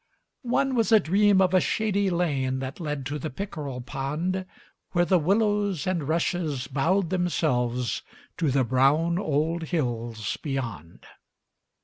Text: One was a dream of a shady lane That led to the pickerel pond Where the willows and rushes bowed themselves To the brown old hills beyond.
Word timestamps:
One 0.49 0.73
was 0.73 0.91
a 0.91 0.99
dream 0.99 1.41
of 1.43 1.53
a 1.53 1.61
shady 1.61 2.09
lane 2.09 2.57
That 2.57 2.79
led 2.79 3.05
to 3.05 3.19
the 3.19 3.29
pickerel 3.29 3.81
pond 3.81 4.47
Where 4.93 5.05
the 5.05 5.19
willows 5.19 5.85
and 5.85 6.07
rushes 6.07 6.65
bowed 6.65 7.11
themselves 7.11 8.01
To 8.37 8.49
the 8.49 8.63
brown 8.63 9.19
old 9.19 9.65
hills 9.65 10.37
beyond. 10.37 11.05